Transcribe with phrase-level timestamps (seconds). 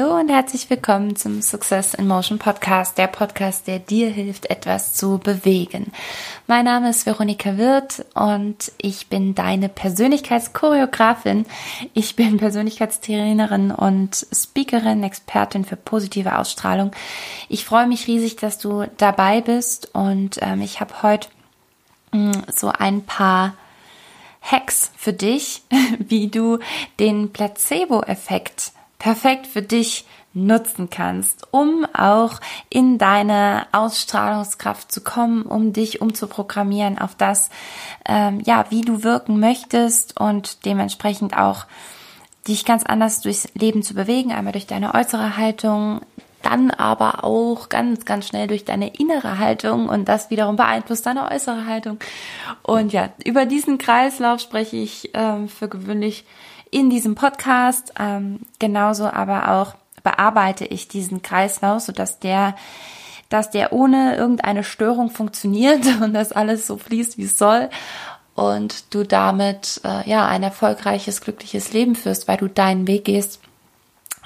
[0.00, 4.94] Hallo und herzlich willkommen zum Success in Motion Podcast, der Podcast, der dir hilft, etwas
[4.94, 5.92] zu bewegen.
[6.46, 11.44] Mein Name ist Veronika Wirth und ich bin deine Persönlichkeitschoreografin.
[11.92, 16.92] Ich bin Persönlichkeitstrainerin und Speakerin, Expertin für positive Ausstrahlung.
[17.50, 21.28] Ich freue mich riesig, dass du dabei bist und ähm, ich habe heute
[22.12, 23.52] mh, mm, so ein paar
[24.40, 25.62] Hacks für dich,
[25.98, 26.58] wie du
[26.98, 35.72] den Placebo-Effekt perfekt für dich nutzen kannst, um auch in deine Ausstrahlungskraft zu kommen, um
[35.72, 37.50] dich umzuprogrammieren auf das,
[38.06, 41.66] ähm, ja, wie du wirken möchtest und dementsprechend auch
[42.46, 46.00] dich ganz anders durchs Leben zu bewegen, einmal durch deine äußere Haltung,
[46.42, 51.30] dann aber auch ganz, ganz schnell durch deine innere Haltung und das wiederum beeinflusst deine
[51.30, 51.98] äußere Haltung.
[52.62, 56.24] Und ja, über diesen Kreislauf spreche ich ähm, für gewöhnlich
[56.70, 57.92] in diesem Podcast.
[57.98, 62.54] Ähm, genauso aber auch bearbeite ich diesen Kreislauf, sodass der
[63.28, 67.70] dass der ohne irgendeine Störung funktioniert und dass alles so fließt, wie es soll
[68.34, 73.40] und du damit äh, ja ein erfolgreiches, glückliches Leben führst, weil du deinen Weg gehst.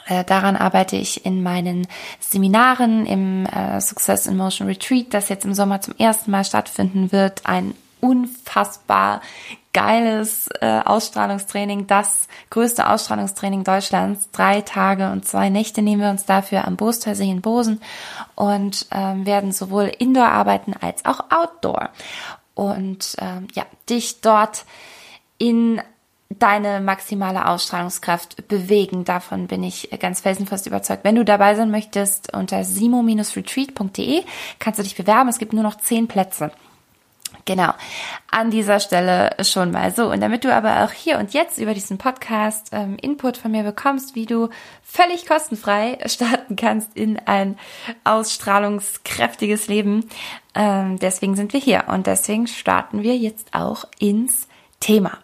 [0.07, 1.87] Äh, daran arbeite ich in meinen
[2.21, 7.11] Seminaren im äh, Success in Motion Retreat, das jetzt im Sommer zum ersten Mal stattfinden
[7.11, 7.43] wird.
[7.45, 9.21] Ein unfassbar
[9.75, 14.31] geiles äh, Ausstrahlungstraining, das größte Ausstrahlungstraining Deutschlands.
[14.31, 17.83] Drei Tage und zwei Nächte nehmen wir uns dafür am Bostersee in Bosen
[18.35, 21.91] und ähm, werden sowohl Indoor arbeiten als auch Outdoor.
[22.55, 24.65] Und ähm, ja, dich dort
[25.37, 25.83] in
[26.31, 29.05] deine maximale Ausstrahlungskraft bewegen.
[29.05, 31.05] Davon bin ich ganz felsenfest überzeugt.
[31.05, 34.23] Wenn du dabei sein möchtest, unter simo-retreat.de
[34.59, 35.29] kannst du dich bewerben.
[35.29, 36.51] Es gibt nur noch zehn Plätze.
[37.47, 37.73] Genau,
[38.31, 40.11] an dieser Stelle schon mal so.
[40.11, 43.65] Und damit du aber auch hier und jetzt über diesen Podcast ähm, Input von mir
[43.65, 44.49] bekommst, wie du
[44.83, 47.59] völlig kostenfrei starten kannst in ein
[48.05, 50.09] ausstrahlungskräftiges Leben,
[50.55, 54.49] ähm, deswegen sind wir hier und deswegen starten wir jetzt auch ins
[54.81, 55.19] Thema.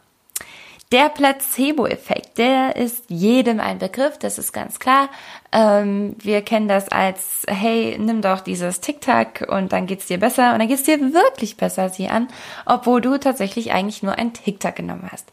[0.93, 5.09] Der Placebo-Effekt, der ist jedem ein Begriff, das ist ganz klar.
[5.53, 10.53] Ähm, wir kennen das als, hey, nimm doch dieses Tic-Tac und dann geht's dir besser
[10.53, 12.27] und dann geht's dir wirklich besser, sieh an,
[12.67, 15.31] obwohl du tatsächlich eigentlich nur ein Tic-Tac genommen hast.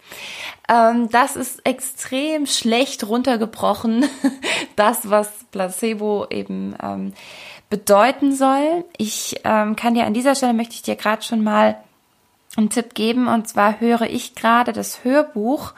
[0.69, 4.05] Ähm, das ist extrem schlecht runtergebrochen,
[4.75, 7.13] das, was Placebo eben ähm,
[7.71, 8.85] bedeuten soll.
[8.97, 11.77] Ich ähm, kann dir an dieser Stelle, möchte ich dir gerade schon mal
[12.57, 13.27] einen Tipp geben.
[13.27, 15.73] Und zwar höre ich gerade das Hörbuch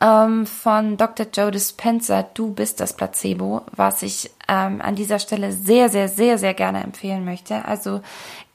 [0.00, 1.26] ähm, von Dr.
[1.32, 6.38] Joe Dispenza, Du bist das Placebo, was ich ähm, an dieser Stelle sehr, sehr, sehr,
[6.38, 7.64] sehr gerne empfehlen möchte.
[7.64, 8.02] Also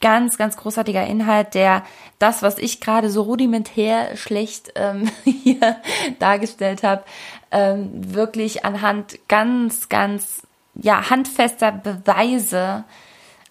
[0.02, 1.84] ganz, ganz großartiger Inhalt, der
[2.20, 5.78] das, was ich gerade so rudimentär schlecht ähm, hier
[6.20, 7.04] dargestellt habe,
[7.52, 10.44] ähm, wirklich anhand ganz, ganz
[10.76, 12.84] ja handfester Beweise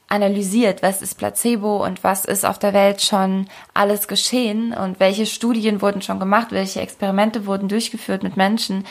[0.09, 5.27] analysiert, was ist Placebo und was ist auf der Welt schon alles geschehen und welche
[5.27, 8.87] Studien wurden schon gemacht, welche Experimente wurden durchgeführt mit Menschen.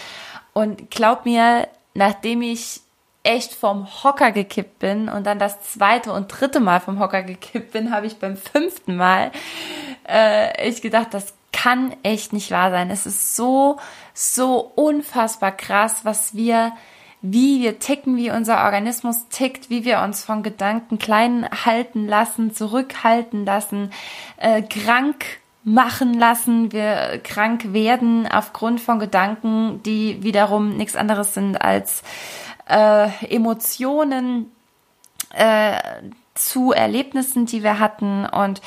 [0.54, 2.82] Und glaub mir, nachdem ich
[3.24, 7.74] echt vom Hocker gekippt bin und dann das zweite und dritte Mal vom Hocker gekippt
[7.74, 9.32] bin, habe ich beim fünften Mal
[10.08, 12.92] äh, echt gedacht, das kann echt nicht wahr sein.
[12.92, 13.78] Es ist so,
[14.14, 16.74] so unfassbar krass, was wir
[17.32, 22.54] wie wir ticken, wie unser Organismus tickt, wie wir uns von Gedanken klein halten lassen,
[22.54, 23.92] zurückhalten lassen,
[24.38, 25.26] äh, krank
[25.64, 32.04] machen lassen, wir krank werden aufgrund von Gedanken, die wiederum nichts anderes sind als
[32.70, 34.50] äh, Emotionen
[35.34, 35.78] äh,
[36.38, 38.62] zu Erlebnissen, die wir hatten und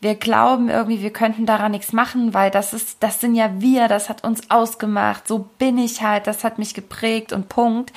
[0.00, 3.88] wir glauben irgendwie, wir könnten daran nichts machen, weil das ist, das sind ja wir,
[3.88, 7.92] das hat uns ausgemacht, so bin ich halt, das hat mich geprägt und Punkt.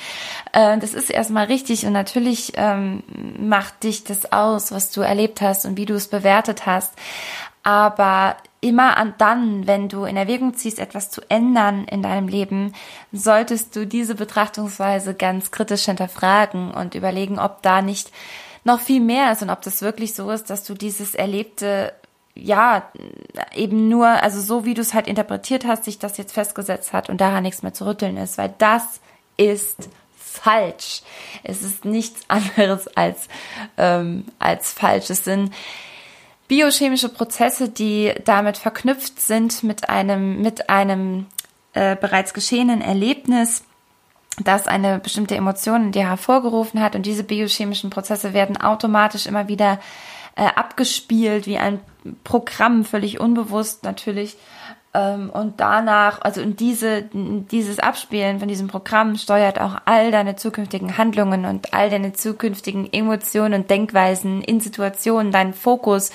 [0.52, 3.02] Äh, das ist erstmal richtig und natürlich ähm,
[3.38, 6.94] macht dich das aus, was du erlebt hast und wie du es bewertet hast.
[7.62, 12.72] Aber immer an dann, wenn du in Erwägung ziehst, etwas zu ändern in deinem Leben,
[13.12, 18.10] solltest du diese Betrachtungsweise ganz kritisch hinterfragen und überlegen, ob da nicht
[18.64, 21.92] noch viel mehr ist und ob das wirklich so ist, dass du dieses Erlebte
[22.34, 22.90] ja,
[23.54, 27.08] eben nur, also so wie du es halt interpretiert hast, sich das jetzt festgesetzt hat
[27.10, 29.00] und daran nichts mehr zu rütteln ist, weil das
[29.36, 31.02] ist falsch.
[31.42, 33.28] Es ist nichts anderes als,
[33.76, 35.10] ähm, als falsch.
[35.10, 35.52] Es sind
[36.48, 41.26] biochemische Prozesse, die damit verknüpft sind mit einem, mit einem
[41.74, 43.64] äh, bereits geschehenen Erlebnis
[44.38, 49.48] das eine bestimmte Emotion in dir hervorgerufen hat und diese biochemischen Prozesse werden automatisch immer
[49.48, 49.78] wieder
[50.36, 51.80] äh, abgespielt wie ein
[52.24, 54.36] Programm, völlig unbewusst natürlich.
[54.92, 60.98] Ähm, und danach, also diese, dieses Abspielen von diesem Programm steuert auch all deine zukünftigen
[60.98, 66.10] Handlungen und all deine zukünftigen Emotionen und Denkweisen in Situationen, deinen Fokus,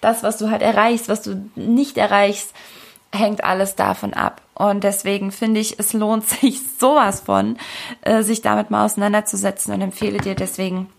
[0.00, 2.54] das, was du halt erreichst, was du nicht erreichst,
[3.12, 4.42] hängt alles davon ab.
[4.60, 7.56] Und deswegen finde ich, es lohnt sich sowas von,
[8.02, 10.90] äh, sich damit mal auseinanderzusetzen und empfehle dir deswegen,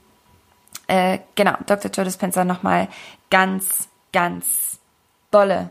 [0.87, 1.91] äh, genau, Dr.
[1.91, 2.87] Joe Dispenza nochmal
[3.29, 4.79] ganz, ganz
[5.29, 5.69] dolle.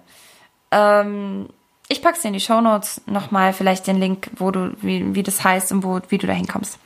[0.70, 1.48] Ähm,
[1.88, 5.24] ich pack's dir in die Show Notes nochmal, vielleicht den Link, wo du, wie, wie
[5.24, 6.78] das heißt und wo, wie du da hinkommst.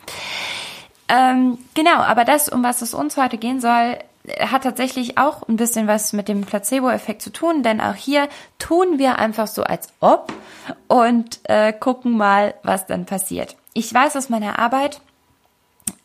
[1.08, 3.98] Ähm, genau, aber das, um was es uns heute gehen soll,
[4.40, 8.28] hat tatsächlich auch ein bisschen was mit dem Placebo-Effekt zu tun, denn auch hier
[8.58, 10.32] tun wir einfach so als ob
[10.88, 13.56] und äh, gucken mal, was dann passiert.
[13.74, 15.00] Ich weiß aus meiner Arbeit,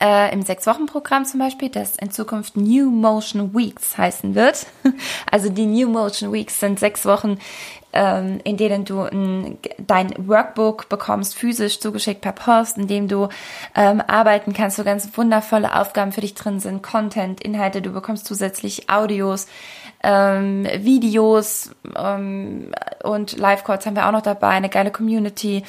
[0.02, 4.66] äh, im Sechs-Wochen-Programm zum Beispiel, das in Zukunft New Motion Weeks heißen wird.
[5.32, 7.38] Also die New Motion Weeks sind sechs Wochen,
[7.94, 13.30] ähm, in denen du ein, dein Workbook bekommst, physisch zugeschickt per Post, in dem du
[13.76, 18.26] ähm, arbeiten kannst, so ganz wundervolle Aufgaben für dich drin sind, Content, Inhalte, du bekommst
[18.26, 19.48] zusätzlich Audios,
[20.04, 22.72] ähm, Videos ähm,
[23.04, 25.64] und Live-Calls haben wir auch noch dabei, eine geile Community.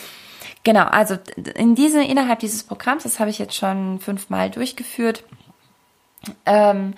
[0.70, 1.16] Genau, also
[1.56, 5.24] in diese, innerhalb dieses Programms, das habe ich jetzt schon fünfmal durchgeführt.
[6.46, 6.94] Ähm,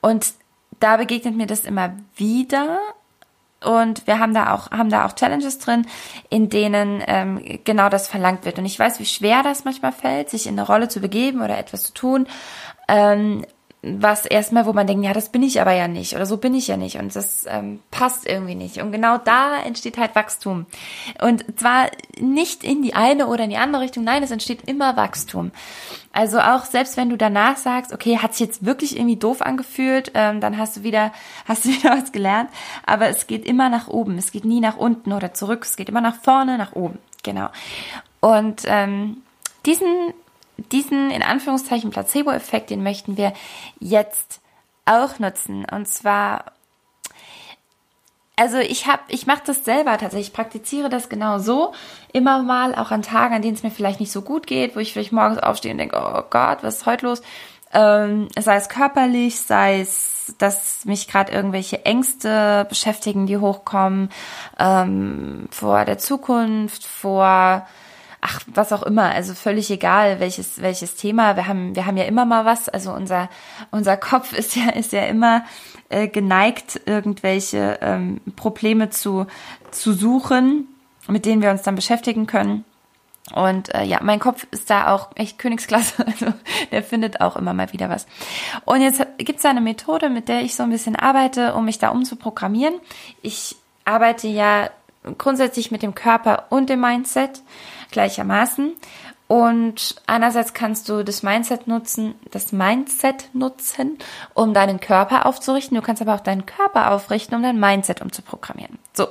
[0.00, 0.32] und
[0.80, 2.80] da begegnet mir das immer wieder.
[3.64, 5.86] Und wir haben da auch, haben da auch Challenges drin,
[6.30, 8.58] in denen ähm, genau das verlangt wird.
[8.58, 11.56] Und ich weiß, wie schwer das manchmal fällt, sich in eine Rolle zu begeben oder
[11.56, 12.26] etwas zu tun.
[12.88, 13.46] Ähm,
[13.84, 16.54] was erstmal, wo man denkt, ja, das bin ich aber ja nicht oder so bin
[16.54, 18.80] ich ja nicht und das ähm, passt irgendwie nicht.
[18.80, 20.66] Und genau da entsteht halt Wachstum.
[21.20, 21.90] Und zwar
[22.20, 25.50] nicht in die eine oder in die andere Richtung, nein, es entsteht immer Wachstum.
[26.12, 30.12] Also auch selbst wenn du danach sagst, okay, hat sich jetzt wirklich irgendwie doof angefühlt,
[30.14, 31.12] ähm, dann hast du wieder,
[31.46, 32.50] hast du wieder was gelernt.
[32.86, 35.88] Aber es geht immer nach oben, es geht nie nach unten oder zurück, es geht
[35.88, 36.98] immer nach vorne, nach oben.
[37.24, 37.48] Genau.
[38.20, 39.22] Und ähm,
[39.66, 40.14] diesen
[40.56, 43.32] diesen in Anführungszeichen Placebo-Effekt, den möchten wir
[43.80, 44.40] jetzt
[44.84, 45.64] auch nutzen.
[45.70, 46.52] Und zwar,
[48.36, 51.72] also ich habe, ich mache das selber tatsächlich, ich praktiziere das genau so,
[52.12, 54.80] immer mal, auch an Tagen, an denen es mir vielleicht nicht so gut geht, wo
[54.80, 57.22] ich vielleicht morgens aufstehe und denke, oh Gott, was ist heute los?
[57.74, 64.10] Ähm, sei es körperlich, sei es, dass mich gerade irgendwelche Ängste beschäftigen, die hochkommen,
[64.58, 67.66] ähm, vor der Zukunft, vor
[68.22, 71.36] ach, was auch immer, also völlig egal, welches, welches Thema.
[71.36, 72.68] Wir haben, wir haben ja immer mal was.
[72.68, 73.28] Also unser,
[73.70, 75.44] unser Kopf ist ja, ist ja immer
[75.90, 79.26] äh, geneigt, irgendwelche ähm, Probleme zu,
[79.70, 80.68] zu suchen,
[81.08, 82.64] mit denen wir uns dann beschäftigen können.
[83.34, 86.32] Und äh, ja, mein Kopf ist da auch echt Königsklasse, also
[86.70, 88.06] der findet auch immer mal wieder was.
[88.64, 91.78] Und jetzt gibt's da eine Methode, mit der ich so ein bisschen arbeite, um mich
[91.78, 92.74] da umzuprogrammieren.
[93.20, 94.70] Ich arbeite ja
[95.18, 97.42] grundsätzlich mit dem Körper und dem Mindset
[97.92, 98.72] gleichermaßen.
[99.28, 103.96] Und einerseits kannst du das Mindset nutzen, das Mindset nutzen,
[104.34, 105.74] um deinen Körper aufzurichten.
[105.74, 108.78] Du kannst aber auch deinen Körper aufrichten, um dein Mindset umzuprogrammieren.
[108.92, 109.08] So.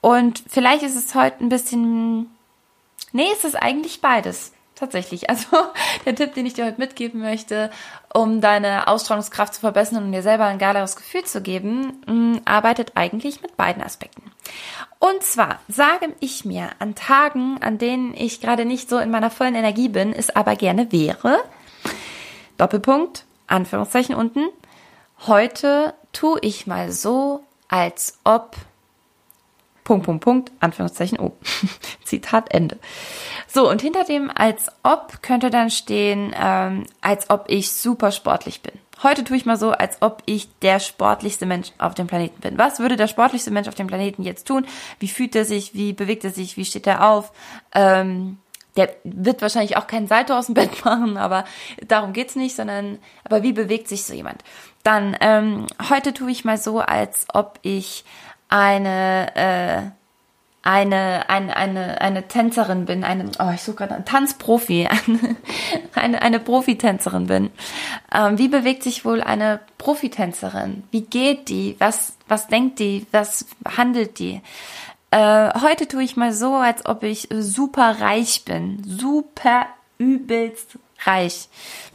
[0.00, 2.30] Und vielleicht ist es heute ein bisschen,
[3.12, 4.52] nee, es ist eigentlich beides.
[4.80, 5.28] Tatsächlich.
[5.28, 5.46] Also
[6.06, 7.70] der Tipp, den ich dir heute mitgeben möchte,
[8.14, 12.92] um deine Ausstrahlungskraft zu verbessern und dir selber ein geileres Gefühl zu geben, mm, arbeitet
[12.94, 14.22] eigentlich mit beiden Aspekten.
[14.98, 19.30] Und zwar sage ich mir an Tagen, an denen ich gerade nicht so in meiner
[19.30, 21.38] vollen Energie bin, es aber gerne wäre,
[22.56, 24.48] Doppelpunkt, Anführungszeichen unten,
[25.26, 28.56] heute tue ich mal so, als ob,
[29.90, 31.32] Punkt, Punkt, Punkt, Anführungszeichen, oh,
[32.04, 32.78] Zitat Ende.
[33.48, 38.62] So, und hinter dem als ob könnte dann stehen, ähm, als ob ich super sportlich
[38.62, 38.74] bin.
[39.02, 42.56] Heute tue ich mal so, als ob ich der sportlichste Mensch auf dem Planeten bin.
[42.56, 44.64] Was würde der sportlichste Mensch auf dem Planeten jetzt tun?
[45.00, 45.74] Wie fühlt er sich?
[45.74, 46.56] Wie bewegt er sich?
[46.56, 47.32] Wie steht er auf?
[47.74, 48.38] Ähm,
[48.76, 51.44] der wird wahrscheinlich auch keinen Salto aus dem Bett machen, aber
[51.84, 54.44] darum geht's nicht, sondern, aber wie bewegt sich so jemand?
[54.84, 58.04] Dann, ähm, heute tue ich mal so, als ob ich
[58.50, 59.90] eine, äh,
[60.62, 65.36] eine, eine, eine, eine Tänzerin bin, eine, oh, ich suche gerade einen Tanzprofi, eine,
[65.94, 67.50] eine, eine Profitänzerin bin.
[68.14, 70.84] Ähm, wie bewegt sich wohl eine Profitänzerin?
[70.90, 71.76] Wie geht die?
[71.78, 73.06] Was, was denkt die?
[73.12, 74.42] Was handelt die?
[75.12, 78.82] Äh, heute tue ich mal so, als ob ich super reich bin.
[78.84, 79.66] Super
[80.00, 81.48] übelst reich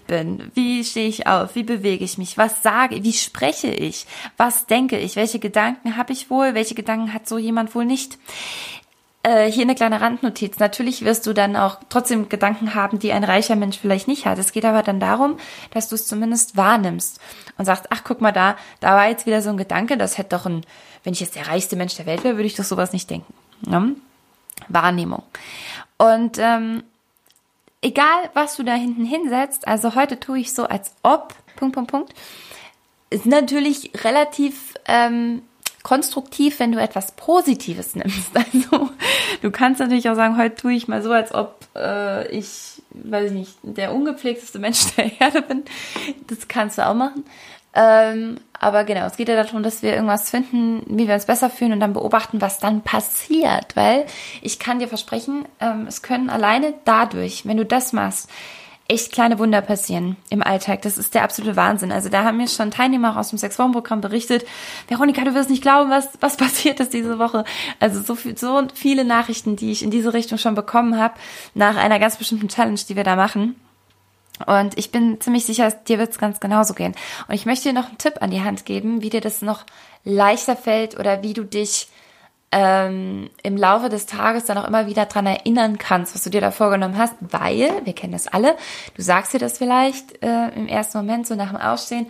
[0.08, 0.52] bin?
[0.54, 1.56] Wie stehe ich auf?
[1.56, 2.38] Wie bewege ich mich?
[2.38, 3.04] Was sage ich?
[3.04, 4.06] Wie spreche ich?
[4.38, 5.16] Was denke ich?
[5.16, 6.54] Welche Gedanken habe ich wohl?
[6.54, 8.18] Welche Gedanken hat so jemand wohl nicht?
[9.24, 10.60] Äh, hier eine kleine Randnotiz.
[10.60, 14.38] Natürlich wirst du dann auch trotzdem Gedanken haben, die ein reicher Mensch vielleicht nicht hat.
[14.38, 15.38] Es geht aber dann darum,
[15.72, 17.20] dass du es zumindest wahrnimmst
[17.58, 20.36] und sagst, ach, guck mal da, da war jetzt wieder so ein Gedanke, das hätte
[20.36, 20.64] doch ein,
[21.04, 23.34] wenn ich jetzt der reichste Mensch der Welt wäre, würde ich doch sowas nicht denken.
[23.66, 23.96] Ne?
[24.68, 25.24] Wahrnehmung.
[25.98, 26.84] Und ähm,
[27.86, 31.92] egal, was du da hinten hinsetzt, also heute tue ich so, als ob, Punkt, Punkt,
[31.92, 32.13] Punkt,
[33.12, 35.44] ist natürlich relativ ähm,
[35.84, 38.32] konstruktiv, wenn du etwas Positives nimmst.
[38.34, 38.89] Also
[39.42, 43.32] du kannst natürlich auch sagen, heute tue ich mal so, als ob äh, ich, weiß
[43.32, 45.63] ich nicht, der ungepflegteste Mensch der Erde bin.
[46.27, 47.24] Das kannst du auch machen.
[47.75, 51.52] Ähm, aber genau, es geht ja darum, dass wir irgendwas finden, wie wir uns besser
[51.52, 53.76] fühlen und dann beobachten, was dann passiert.
[53.76, 54.08] Weil
[54.42, 58.28] ich kann dir versprechen, ähm, es können alleine dadurch, wenn du das machst,
[58.88, 60.82] echt kleine Wunder passieren im Alltag.
[60.82, 61.92] Das ist der absolute Wahnsinn.
[61.92, 64.48] Also da haben mir schon Teilnehmer aus dem Sechs-Wochen-Programm berichtet,
[64.88, 67.44] Veronika, du wirst nicht glauben, was, was passiert ist diese Woche.
[67.80, 71.14] Also so, viel, so viele Nachrichten, die ich in diese Richtung schon bekommen habe,
[71.54, 73.56] nach einer ganz bestimmten Challenge, die wir da machen.
[74.46, 76.96] Und ich bin ziemlich sicher, dir wird es ganz genauso gehen.
[77.27, 79.65] Und ich möchte dir noch einen Tipp an die Hand geben, wie dir das noch
[80.04, 81.88] leichter fällt oder wie du dich
[82.51, 86.42] ähm, im Laufe des Tages dann auch immer wieder dran erinnern kannst, was du dir
[86.42, 88.56] da vorgenommen hast, weil, wir kennen das alle,
[88.96, 92.08] du sagst dir das vielleicht äh, im ersten Moment so nach dem Ausstehen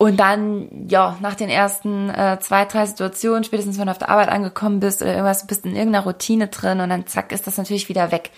[0.00, 4.10] und dann, ja, nach den ersten äh, zwei, drei Situationen, spätestens wenn du auf der
[4.10, 7.48] Arbeit angekommen bist oder irgendwas, du bist in irgendeiner Routine drin und dann zack, ist
[7.48, 8.30] das natürlich wieder weg.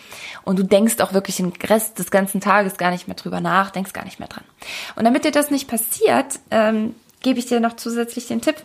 [0.44, 3.70] Und du denkst auch wirklich den Rest des ganzen Tages gar nicht mehr drüber nach,
[3.72, 4.44] denkst gar nicht mehr dran.
[4.96, 8.56] Und damit dir das nicht passiert, ähm, gebe ich dir noch zusätzlich den Tipp,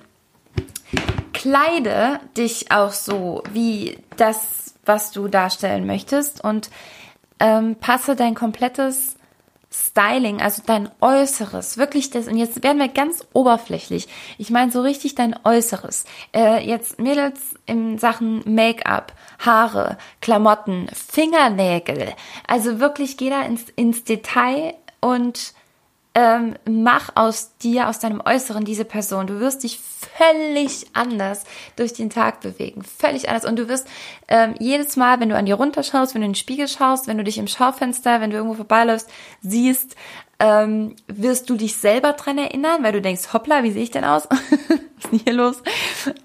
[1.33, 6.69] kleide dich auch so wie das, was du darstellen möchtest und
[7.41, 9.17] ähm, passe dein komplettes
[9.75, 14.07] Styling, also dein Äußeres, wirklich das, und jetzt werden wir ganz oberflächlich.
[14.37, 16.05] Ich meine so richtig dein Äußeres.
[16.33, 22.13] Äh, jetzt Mädels in Sachen Make-up, Haare, Klamotten, Fingernägel.
[22.47, 25.53] Also wirklich geh da ins, ins Detail und
[26.15, 29.27] ähm, mach aus dir, aus deinem Äußeren diese Person.
[29.27, 31.43] Du wirst dich völlig anders
[31.75, 32.83] durch den Tag bewegen.
[32.83, 33.43] Völlig anders.
[33.43, 33.85] Und du wirst
[34.29, 37.17] ähm, jedes Mal, wenn du an dir runterschaust, wenn du in den Spiegel schaust, wenn
[37.17, 39.09] du dich im Schaufenster, wenn du irgendwo vorbeiläufst,
[39.41, 39.97] siehst,
[40.39, 44.05] ähm, wirst du dich selber dran erinnern, weil du denkst, hoppla, wie sehe ich denn
[44.05, 44.27] aus?
[44.29, 44.39] Was
[45.05, 45.61] ist denn hier los?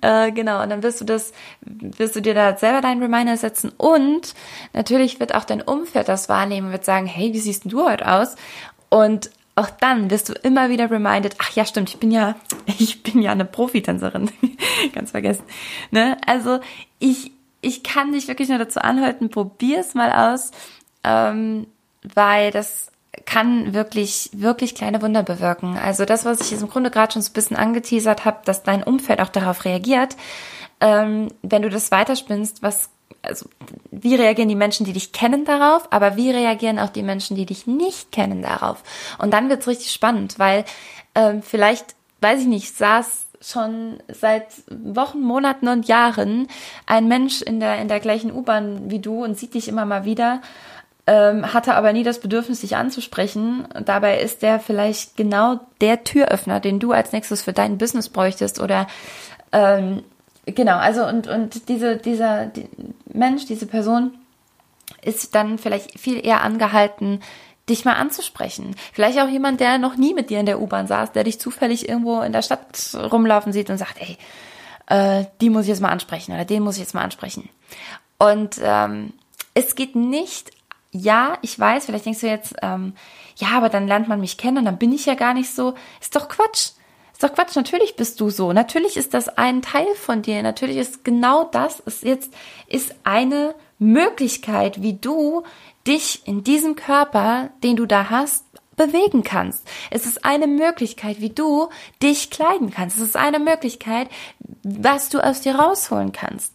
[0.01, 1.33] Äh, genau, und dann wirst du das,
[1.63, 4.35] wirst du dir da selber deinen Reminder setzen und
[4.73, 7.85] natürlich wird auch dein Umfeld das wahrnehmen und wird sagen, hey, wie siehst denn du
[7.85, 8.37] heute aus?
[8.89, 9.31] Und
[9.61, 12.35] auch dann wirst du immer wieder reminded, ach ja, stimmt, ich bin ja,
[12.67, 14.31] ich bin ja eine Profitänzerin.
[14.95, 15.45] Ganz vergessen.
[15.91, 16.17] Ne?
[16.27, 16.61] Also
[16.99, 20.51] ich, ich kann dich wirklich nur dazu anhalten, probier es mal aus,
[21.05, 21.67] ähm,
[22.03, 22.91] weil das
[23.27, 25.77] kann wirklich, wirklich kleine Wunder bewirken.
[25.77, 28.63] Also das, was ich jetzt im Grunde gerade schon so ein bisschen angeteasert habe, dass
[28.63, 30.17] dein Umfeld auch darauf reagiert,
[30.81, 32.89] ähm, wenn du das weiterspinnst, was
[33.23, 33.47] also
[33.91, 37.47] wie reagieren die Menschen, die dich kennen darauf, aber wie reagieren auch die Menschen, die
[37.47, 38.83] dich nicht kennen darauf?
[39.19, 40.65] Und dann wird's richtig spannend, weil
[41.15, 46.49] ähm, vielleicht, weiß ich nicht, saß schon seit Wochen, Monaten und Jahren
[46.87, 50.05] ein Mensch in der in der gleichen U-Bahn wie du und sieht dich immer mal
[50.05, 50.43] wieder,
[51.07, 53.67] ähm, hatte aber nie das Bedürfnis, dich anzusprechen.
[53.85, 58.61] Dabei ist der vielleicht genau der Türöffner, den du als nächstes für dein Business bräuchtest
[58.61, 58.87] oder
[59.53, 60.03] ähm,
[60.47, 62.69] Genau, also und, und diese, dieser die
[63.13, 64.15] Mensch, diese Person
[65.03, 67.21] ist dann vielleicht viel eher angehalten,
[67.69, 68.75] dich mal anzusprechen.
[68.93, 71.89] Vielleicht auch jemand, der noch nie mit dir in der U-Bahn saß, der dich zufällig
[71.89, 74.19] irgendwo in der Stadt rumlaufen sieht und sagt, ey,
[74.87, 77.49] äh, die muss ich jetzt mal ansprechen oder den muss ich jetzt mal ansprechen.
[78.19, 79.13] Und ähm,
[79.55, 80.51] es geht nicht,
[80.91, 82.95] ja, ich weiß, vielleicht denkst du jetzt, ähm,
[83.37, 85.75] ja, aber dann lernt man mich kennen und dann bin ich ja gar nicht so.
[86.01, 86.73] Ist doch Quatsch.
[87.21, 88.55] Ist doch Quatsch, natürlich bist du so.
[88.55, 90.43] Natürlich ist das ein Teil von dir.
[90.43, 92.33] Natürlich ist genau das ist jetzt,
[92.67, 95.43] ist eine Möglichkeit, wie du
[95.87, 99.69] dich in diesem Körper, den du da hast, bewegen kannst.
[99.91, 101.69] Es ist eine Möglichkeit, wie du
[102.03, 102.97] dich kleiden kannst.
[102.97, 104.09] Es ist eine Möglichkeit,
[104.63, 106.55] was du aus dir rausholen kannst.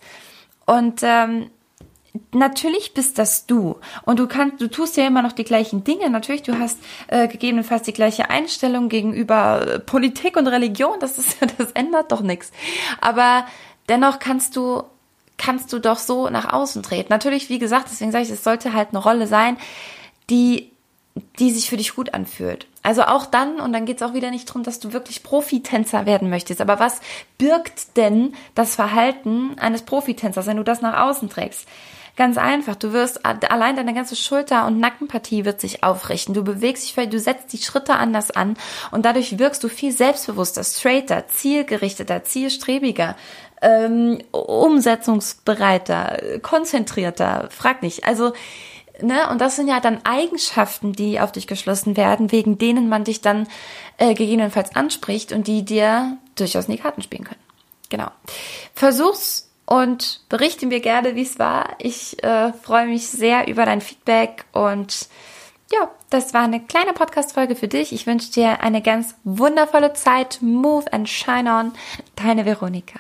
[0.65, 1.51] Und ähm,
[2.33, 6.09] natürlich bist das du und du kannst, du tust ja immer noch die gleichen Dinge.
[6.09, 10.99] Natürlich, du hast äh, gegebenenfalls die gleiche Einstellung gegenüber äh, Politik und Religion.
[10.99, 12.51] Das ist, das ändert doch nichts.
[13.01, 13.45] Aber
[13.89, 14.83] dennoch kannst du
[15.37, 17.07] kannst du doch so nach außen treten.
[17.09, 19.57] Natürlich, wie gesagt, deswegen sage ich, es sollte halt eine Rolle sein,
[20.29, 20.71] die
[21.39, 22.67] die sich für dich gut anfühlt.
[22.83, 26.05] Also auch dann, und dann geht es auch wieder nicht darum, dass du wirklich Profitänzer
[26.05, 26.59] werden möchtest.
[26.59, 26.99] Aber was
[27.37, 31.67] birgt denn das Verhalten eines Profitänzers, wenn du das nach außen trägst?
[32.15, 32.75] Ganz einfach.
[32.75, 36.33] Du wirst allein deine ganze Schulter- und Nackenpartie wird sich aufrichten.
[36.33, 38.55] Du bewegst dich, du setzt die Schritte anders an
[38.91, 43.17] und dadurch wirkst du viel selbstbewusster, straighter, zielgerichteter, zielstrebiger,
[43.61, 47.49] ähm, umsetzungsbereiter, konzentrierter.
[47.51, 48.05] Frag nicht.
[48.05, 48.33] Also
[49.01, 49.29] Ne?
[49.29, 53.19] Und das sind ja dann Eigenschaften, die auf dich geschlossen werden, wegen denen man dich
[53.19, 53.45] dann
[53.97, 57.41] äh, gegebenenfalls anspricht und die dir durchaus in die Karten spielen können.
[57.89, 58.07] Genau.
[58.73, 61.75] Versuch's und berichte mir gerne, wie es war.
[61.79, 65.07] Ich äh, freue mich sehr über dein Feedback und
[65.71, 67.91] ja, das war eine kleine Podcast-Folge für dich.
[67.91, 70.39] Ich wünsche dir eine ganz wundervolle Zeit.
[70.41, 71.73] Move and shine on.
[72.15, 72.99] Deine Veronika.